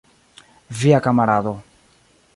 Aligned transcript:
Via 0.79 0.99
kamarado. 1.05 1.53